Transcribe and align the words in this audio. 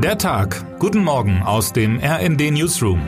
Der 0.00 0.16
Tag. 0.16 0.78
Guten 0.78 1.02
Morgen 1.02 1.42
aus 1.42 1.72
dem 1.72 1.98
RND 1.98 2.52
Newsroom. 2.52 3.00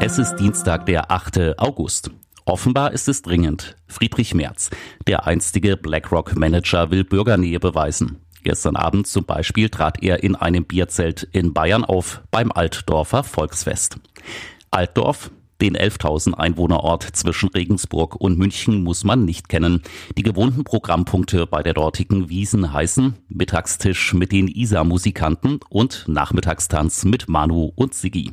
Es 0.00 0.18
ist 0.18 0.34
Dienstag, 0.34 0.86
der 0.86 1.12
8. 1.12 1.60
August. 1.60 2.10
Offenbar 2.44 2.90
ist 2.90 3.06
es 3.06 3.22
dringend. 3.22 3.76
Friedrich 3.86 4.34
Merz, 4.34 4.70
der 5.06 5.28
einstige 5.28 5.76
BlackRock-Manager, 5.76 6.90
will 6.90 7.04
Bürgernähe 7.04 7.60
beweisen. 7.60 8.18
Gestern 8.42 8.74
Abend 8.74 9.06
zum 9.06 9.24
Beispiel 9.24 9.68
trat 9.68 10.02
er 10.02 10.24
in 10.24 10.34
einem 10.34 10.64
Bierzelt 10.64 11.22
in 11.30 11.54
Bayern 11.54 11.84
auf 11.84 12.20
beim 12.32 12.50
Altdorfer 12.50 13.22
Volksfest. 13.22 14.00
Altdorf, 14.72 15.30
den 15.64 15.78
11.000 15.78 16.34
Einwohnerort 16.34 17.04
zwischen 17.04 17.48
Regensburg 17.48 18.16
und 18.16 18.38
München 18.38 18.84
muss 18.84 19.02
man 19.02 19.24
nicht 19.24 19.48
kennen. 19.48 19.80
Die 20.18 20.22
gewohnten 20.22 20.62
Programmpunkte 20.62 21.46
bei 21.46 21.62
der 21.62 21.72
dortigen 21.72 22.28
Wiesen 22.28 22.74
heißen 22.74 23.14
Mittagstisch 23.28 24.12
mit 24.12 24.30
den 24.30 24.46
ISA-Musikanten 24.46 25.60
und 25.70 26.04
Nachmittagstanz 26.06 27.06
mit 27.06 27.30
Manu 27.30 27.72
und 27.76 27.94
Sigi. 27.94 28.32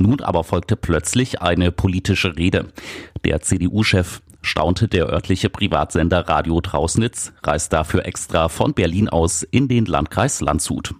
Nun 0.00 0.20
aber 0.20 0.42
folgte 0.42 0.74
plötzlich 0.74 1.40
eine 1.40 1.70
politische 1.70 2.36
Rede. 2.36 2.72
Der 3.24 3.40
CDU-Chef 3.40 4.20
staunte 4.42 4.88
der 4.88 5.06
örtliche 5.06 5.50
Privatsender 5.50 6.28
Radio 6.28 6.60
Trausnitz, 6.60 7.32
reist 7.44 7.72
dafür 7.72 8.04
extra 8.04 8.48
von 8.48 8.74
Berlin 8.74 9.08
aus 9.08 9.44
in 9.44 9.68
den 9.68 9.86
Landkreis 9.86 10.40
Landshut. 10.40 10.92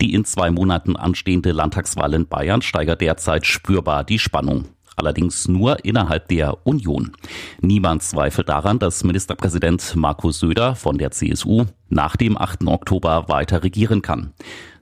Die 0.00 0.14
in 0.14 0.24
zwei 0.24 0.50
Monaten 0.50 0.96
anstehende 0.96 1.52
Landtagswahl 1.52 2.14
in 2.14 2.26
Bayern 2.26 2.62
steigert 2.62 3.02
derzeit 3.02 3.44
spürbar 3.44 4.02
die 4.02 4.18
Spannung 4.18 4.64
allerdings 4.96 5.48
nur 5.48 5.84
innerhalb 5.84 6.28
der 6.28 6.66
Union. 6.66 7.12
Niemand 7.60 8.02
zweifelt 8.02 8.48
daran, 8.48 8.78
dass 8.78 9.04
Ministerpräsident 9.04 9.94
Markus 9.94 10.40
Söder 10.40 10.74
von 10.74 10.98
der 10.98 11.10
CSU 11.10 11.66
nach 11.88 12.16
dem 12.16 12.36
8. 12.36 12.66
Oktober 12.66 13.28
weiter 13.28 13.62
regieren 13.62 14.02
kann. 14.02 14.32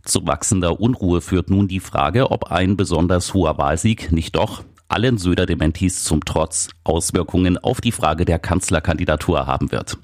Zu 0.05 0.27
wachsender 0.27 0.81
Unruhe 0.81 1.21
führt 1.21 1.51
nun 1.51 1.69
die 1.69 1.81
Frage, 1.81 2.31
ob 2.31 2.51
ein 2.51 2.77
besonders 2.77 3.35
hoher 3.35 3.59
Wahlsieg 3.59 4.13
nicht 4.13 4.37
doch 4.37 4.65
allen 4.89 5.19
Söder-Dementis 5.19 6.05
zum 6.05 6.25
Trotz 6.25 6.69
Auswirkungen 6.85 7.59
auf 7.59 7.81
die 7.81 7.93
Frage 7.93 8.25
der 8.25 8.39
Kanzlerkandidatur 8.39 9.47
haben 9.47 9.73
wird. 9.73 9.99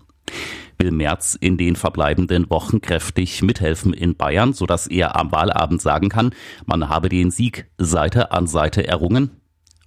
Will 0.78 0.90
Merz 0.90 1.36
in 1.38 1.58
den 1.58 1.76
verbleibenden 1.76 2.48
Wochen 2.48 2.80
kräftig 2.80 3.42
mithelfen 3.42 3.92
in 3.92 4.16
Bayern, 4.16 4.52
sodass 4.54 4.86
er 4.86 5.14
am 5.16 5.30
Wahlabend 5.30 5.82
sagen 5.82 6.08
kann, 6.08 6.34
man 6.64 6.88
habe 6.88 7.08
den 7.08 7.30
Sieg 7.30 7.70
Seite 7.76 8.32
an 8.32 8.46
Seite 8.46 8.86
errungen? 8.86 9.39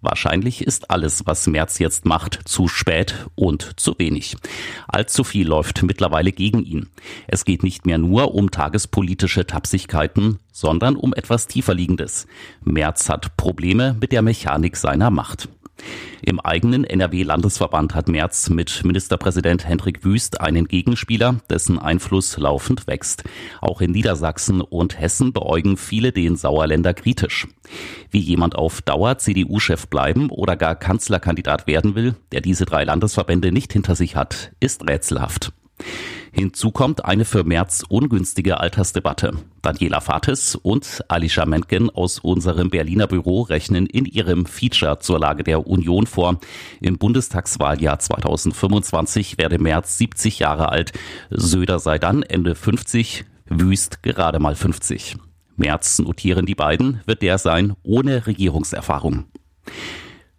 Wahrscheinlich 0.03 0.61
ist 0.61 0.91
alles, 0.91 1.25
was 1.25 1.47
Merz 1.47 1.79
jetzt 1.79 2.03
macht, 2.03 2.37
zu 2.43 2.67
spät 2.67 3.25
und 3.35 3.79
zu 3.79 3.95
wenig. 3.97 4.35
Allzu 4.85 5.23
viel 5.23 5.47
läuft 5.47 5.81
mittlerweile 5.81 6.33
gegen 6.33 6.61
ihn. 6.61 6.89
Es 7.25 7.45
geht 7.45 7.63
nicht 7.63 7.85
mehr 7.85 7.97
nur 7.97 8.35
um 8.35 8.51
tagespolitische 8.51 9.47
Tapsigkeiten, 9.47 10.39
sondern 10.51 10.97
um 10.97 11.13
etwas 11.13 11.47
tieferliegendes. 11.47 12.27
Merz 12.65 13.07
hat 13.07 13.37
Probleme 13.37 13.95
mit 14.01 14.11
der 14.11 14.21
Mechanik 14.23 14.75
seiner 14.75 15.09
Macht. 15.09 15.47
Im 16.21 16.39
eigenen 16.39 16.85
NRW-Landesverband 16.85 17.95
hat 17.95 18.07
Merz 18.07 18.49
mit 18.49 18.83
Ministerpräsident 18.85 19.67
Hendrik 19.67 20.05
Wüst 20.05 20.39
einen 20.39 20.67
Gegenspieler, 20.67 21.39
dessen 21.49 21.79
Einfluss 21.79 22.37
laufend 22.37 22.87
wächst. 22.87 23.23
Auch 23.59 23.81
in 23.81 23.91
Niedersachsen 23.91 24.61
und 24.61 24.99
Hessen 24.99 25.33
beäugen 25.33 25.75
viele 25.75 26.11
den 26.11 26.37
Sauerländer 26.37 26.93
kritisch. 26.93 27.47
Wie 28.09 28.19
jemand 28.19 28.55
auf 28.55 28.81
Dauer 28.81 29.17
CDU-Chef 29.17 29.87
bleiben 29.87 30.29
oder 30.29 30.55
gar 30.55 30.75
Kanzlerkandidat 30.75 31.67
werden 31.67 31.95
will, 31.95 32.15
der 32.31 32.41
diese 32.41 32.65
drei 32.65 32.85
Landesverbände 32.85 33.51
nicht 33.51 33.73
hinter 33.73 33.95
sich 33.95 34.15
hat, 34.15 34.51
ist 34.59 34.87
rätselhaft. 34.87 35.51
Hinzu 36.31 36.71
kommt 36.71 37.05
eine 37.05 37.25
für 37.25 37.43
März 37.43 37.83
ungünstige 37.87 38.59
Altersdebatte. 38.59 39.33
Daniela 39.61 40.01
Fates 40.01 40.55
und 40.55 41.03
Alicia 41.07 41.45
Mentgen 41.45 41.91
aus 41.91 42.17
unserem 42.17 42.71
Berliner 42.71 43.05
Büro 43.05 43.43
rechnen 43.43 43.85
in 43.85 44.05
ihrem 44.05 44.47
Feature 44.47 44.97
zur 44.99 45.19
Lage 45.19 45.43
der 45.43 45.67
Union 45.67 46.07
vor. 46.07 46.39
Im 46.81 46.97
Bundestagswahljahr 46.97 47.99
2025 47.99 49.37
werde 49.37 49.59
März 49.59 49.99
70 49.99 50.39
Jahre 50.39 50.69
alt. 50.69 50.93
Söder 51.29 51.77
sei 51.77 51.99
dann 51.99 52.23
Ende 52.23 52.55
50, 52.55 53.25
Wüst 53.45 54.01
gerade 54.01 54.39
mal 54.39 54.55
50. 54.55 55.17
März 55.55 55.99
notieren 55.99 56.47
die 56.47 56.55
beiden, 56.55 57.01
wird 57.05 57.21
der 57.21 57.37
sein 57.37 57.75
ohne 57.83 58.25
Regierungserfahrung. 58.25 59.25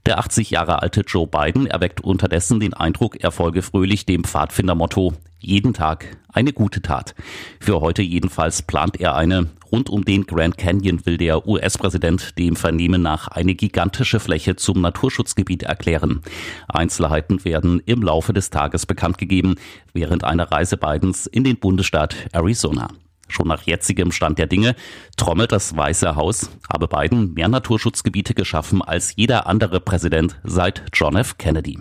Der 0.06 0.18
80 0.18 0.50
Jahre 0.50 0.82
alte 0.82 1.00
Joe 1.00 1.26
Biden 1.26 1.66
erweckt 1.66 2.02
unterdessen 2.02 2.60
den 2.60 2.74
Eindruck, 2.74 3.22
er 3.22 3.32
folge 3.32 3.62
fröhlich 3.62 4.04
dem 4.04 4.24
Pfadfindermotto 4.24 5.14
jeden 5.38 5.72
Tag 5.72 6.16
eine 6.32 6.52
gute 6.52 6.82
Tat. 6.82 7.14
Für 7.60 7.80
heute 7.80 8.02
jedenfalls 8.02 8.62
plant 8.62 9.00
er 9.00 9.14
eine. 9.14 9.48
Rund 9.70 9.88
um 9.88 10.04
den 10.04 10.26
Grand 10.26 10.58
Canyon 10.58 11.06
will 11.06 11.16
der 11.16 11.46
US-Präsident 11.46 12.38
dem 12.38 12.56
Vernehmen 12.56 13.02
nach 13.02 13.28
eine 13.28 13.54
gigantische 13.54 14.20
Fläche 14.20 14.56
zum 14.56 14.80
Naturschutzgebiet 14.80 15.62
erklären. 15.62 16.22
Einzelheiten 16.68 17.44
werden 17.44 17.80
im 17.86 18.02
Laufe 18.02 18.32
des 18.32 18.50
Tages 18.50 18.86
bekannt 18.86 19.18
gegeben, 19.18 19.56
während 19.92 20.24
einer 20.24 20.50
Reise 20.50 20.76
Bidens 20.76 21.26
in 21.26 21.44
den 21.44 21.56
Bundesstaat 21.56 22.14
Arizona. 22.32 22.88
Schon 23.28 23.48
nach 23.48 23.62
jetzigem 23.62 24.12
Stand 24.12 24.38
der 24.38 24.46
Dinge 24.46 24.76
trommelt 25.16 25.52
das 25.52 25.76
Weiße 25.76 26.16
Haus, 26.16 26.50
habe 26.72 26.88
Biden 26.88 27.34
mehr 27.34 27.48
Naturschutzgebiete 27.48 28.34
geschaffen 28.34 28.82
als 28.82 29.16
jeder 29.16 29.46
andere 29.46 29.80
Präsident 29.80 30.38
seit 30.44 30.84
John 30.92 31.16
F. 31.16 31.38
Kennedy. 31.38 31.78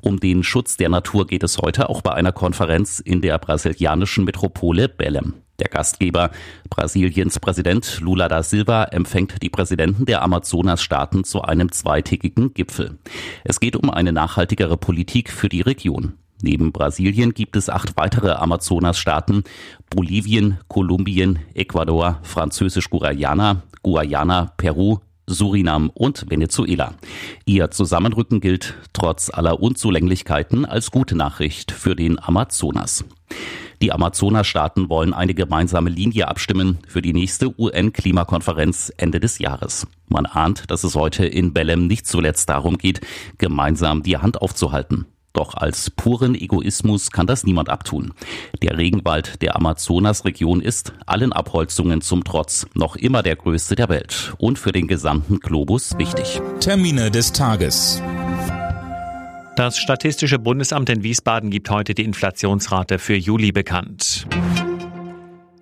Um 0.00 0.18
den 0.18 0.42
Schutz 0.42 0.76
der 0.76 0.88
Natur 0.88 1.26
geht 1.26 1.44
es 1.44 1.58
heute 1.58 1.88
auch 1.88 2.02
bei 2.02 2.12
einer 2.12 2.32
Konferenz 2.32 2.98
in 2.98 3.20
der 3.20 3.38
brasilianischen 3.38 4.24
Metropole 4.24 4.86
Belém. 4.86 5.34
Der 5.60 5.68
Gastgeber, 5.68 6.32
Brasiliens 6.70 7.38
Präsident 7.38 8.00
Lula 8.00 8.26
da 8.26 8.42
Silva, 8.42 8.84
empfängt 8.84 9.40
die 9.42 9.48
Präsidenten 9.48 10.06
der 10.06 10.22
Amazonasstaaten 10.22 11.22
zu 11.22 11.42
einem 11.42 11.70
zweitägigen 11.70 12.52
Gipfel. 12.52 12.98
Es 13.44 13.60
geht 13.60 13.76
um 13.76 13.90
eine 13.90 14.12
nachhaltigere 14.12 14.76
Politik 14.76 15.30
für 15.30 15.48
die 15.48 15.60
Region. 15.60 16.14
Neben 16.42 16.72
Brasilien 16.72 17.34
gibt 17.34 17.56
es 17.56 17.70
acht 17.70 17.96
weitere 17.96 18.32
Amazonasstaaten, 18.32 19.44
Bolivien, 19.88 20.58
Kolumbien, 20.66 21.38
Ecuador, 21.54 22.18
Französisch-Guayana, 22.22 23.62
Guayana, 23.82 24.52
Peru, 24.56 24.98
Surinam 25.28 25.88
und 25.90 26.28
Venezuela. 26.28 26.94
Ihr 27.44 27.70
Zusammenrücken 27.70 28.40
gilt 28.40 28.74
trotz 28.92 29.30
aller 29.30 29.62
Unzulänglichkeiten 29.62 30.64
als 30.64 30.90
gute 30.90 31.16
Nachricht 31.16 31.70
für 31.70 31.94
den 31.94 32.18
Amazonas. 32.20 33.04
Die 33.80 33.92
Amazonasstaaten 33.92 34.88
wollen 34.88 35.14
eine 35.14 35.34
gemeinsame 35.34 35.90
Linie 35.90 36.26
abstimmen 36.26 36.78
für 36.88 37.02
die 37.02 37.12
nächste 37.12 37.56
UN-Klimakonferenz 37.58 38.92
Ende 38.96 39.20
des 39.20 39.38
Jahres. 39.38 39.86
Man 40.08 40.26
ahnt, 40.26 40.70
dass 40.72 40.82
es 40.82 40.96
heute 40.96 41.24
in 41.24 41.54
Belém 41.54 41.86
nicht 41.86 42.06
zuletzt 42.06 42.48
darum 42.48 42.78
geht, 42.78 43.00
gemeinsam 43.38 44.02
die 44.02 44.18
Hand 44.18 44.42
aufzuhalten. 44.42 45.06
Doch 45.32 45.54
als 45.54 45.90
puren 45.90 46.34
Egoismus 46.34 47.10
kann 47.10 47.26
das 47.26 47.44
niemand 47.44 47.68
abtun. 47.68 48.12
Der 48.62 48.76
Regenwald 48.76 49.40
der 49.42 49.56
Amazonasregion 49.56 50.60
ist, 50.60 50.92
allen 51.06 51.32
Abholzungen 51.32 52.00
zum 52.00 52.24
Trotz, 52.24 52.66
noch 52.74 52.96
immer 52.96 53.22
der 53.22 53.36
größte 53.36 53.74
der 53.74 53.88
Welt 53.88 54.34
und 54.38 54.58
für 54.58 54.72
den 54.72 54.88
gesamten 54.88 55.40
Globus 55.40 55.96
wichtig. 55.98 56.40
Termine 56.60 57.10
des 57.10 57.32
Tages. 57.32 58.02
Das 59.56 59.78
Statistische 59.78 60.38
Bundesamt 60.38 60.88
in 60.88 61.02
Wiesbaden 61.02 61.50
gibt 61.50 61.68
heute 61.68 61.94
die 61.94 62.04
Inflationsrate 62.04 62.98
für 62.98 63.14
Juli 63.14 63.52
bekannt. 63.52 64.26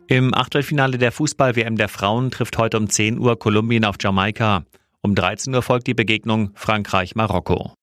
Im 0.06 0.34
Achtelfinale 0.34 0.98
der 0.98 1.12
Fußball-WM 1.12 1.76
der 1.76 1.88
Frauen 1.88 2.30
trifft 2.30 2.58
heute 2.58 2.78
um 2.78 2.88
10 2.88 3.18
Uhr 3.18 3.38
Kolumbien 3.38 3.84
auf 3.84 3.96
Jamaika. 4.00 4.64
Um 5.02 5.14
13 5.14 5.54
Uhr 5.54 5.62
folgt 5.62 5.86
die 5.86 5.94
Begegnung 5.94 6.50
Frankreich-Marokko. 6.54 7.74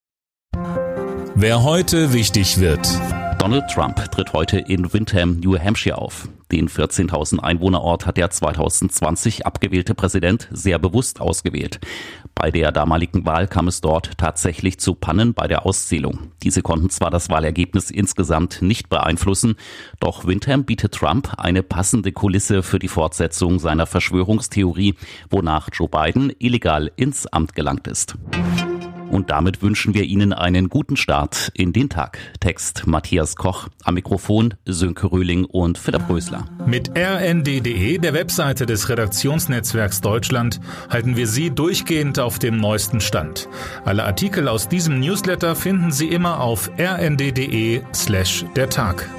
Wer 1.40 1.62
heute 1.62 2.14
wichtig 2.14 2.60
wird. 2.60 2.90
Donald 3.38 3.70
Trump 3.70 3.98
tritt 4.12 4.34
heute 4.34 4.58
in 4.58 4.92
Windham, 4.92 5.40
New 5.40 5.56
Hampshire 5.56 6.00
auf. 6.00 6.28
Den 6.52 6.68
14.000 6.68 7.38
Einwohnerort 7.38 8.08
hat 8.08 8.18
der 8.18 8.32
2020 8.32 9.46
abgewählte 9.46 9.94
Präsident 9.94 10.48
sehr 10.50 10.80
bewusst 10.80 11.22
ausgewählt. 11.22 11.80
Bei 12.34 12.50
der 12.50 12.72
damaligen 12.72 13.24
Wahl 13.28 13.48
kam 13.48 13.68
es 13.68 13.82
dort 13.82 14.18
tatsächlich 14.18 14.80
zu 14.80 14.96
Pannen 14.96 15.36
bei 15.36 15.48
der 15.48 15.68
Auszählung. 15.68 16.32
Diese 16.42 16.64
konnten 16.64 16.90
zwar 16.90 17.12
das 17.12 17.30
Wahlergebnis 17.30 17.92
insgesamt 17.92 18.64
nicht 18.64 18.90
beeinflussen, 18.90 19.58
doch 20.00 20.26
Windham 20.26 20.66
bietet 20.66 20.96
Trump 20.96 21.36
eine 21.38 21.62
passende 21.62 22.12
Kulisse 22.14 22.64
für 22.64 22.80
die 22.80 22.88
Fortsetzung 22.88 23.60
seiner 23.60 23.86
Verschwörungstheorie, 23.86 24.96
wonach 25.30 25.70
Joe 25.72 25.88
Biden 25.88 26.34
illegal 26.40 26.92
ins 26.96 27.28
Amt 27.28 27.54
gelangt 27.54 27.88
ist. 27.88 28.16
Und 29.18 29.32
damit 29.32 29.64
wünschen 29.64 29.96
wir 29.96 30.04
Ihnen 30.04 30.32
einen 30.32 30.70
guten 30.70 30.96
Start 30.96 31.50
in 31.56 31.74
den 31.74 31.90
Tag. 31.90 32.20
Text 32.40 32.86
Matthias 32.86 33.36
Koch, 33.36 33.68
am 33.84 33.96
Mikrofon 33.96 34.54
Sönke 34.68 35.12
Röhling 35.12 35.44
und 35.44 35.80
Philipp 35.80 36.08
Rösler. 36.08 36.46
Mit 36.68 36.92
rnd.de, 36.96 37.98
der 37.98 38.14
Webseite 38.14 38.68
des 38.68 38.90
Redaktionsnetzwerks 38.90 40.02
Deutschland, 40.02 40.60
halten 40.92 41.16
wir 41.16 41.26
Sie 41.26 41.50
durchgehend 41.50 42.20
auf 42.20 42.38
dem 42.38 42.58
neuesten 42.58 43.02
Stand. 43.02 43.50
Alle 43.86 44.04
Artikel 44.04 44.48
aus 44.48 44.70
diesem 44.70 45.00
Newsletter 45.00 45.56
finden 45.56 45.92
Sie 45.92 46.10
immer 46.10 46.40
auf 46.40 46.70
rnd.de 46.78 47.82
slash 47.96 48.46
der 48.56 48.70
Tag. 48.70 49.10